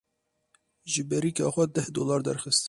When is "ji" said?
0.91-1.01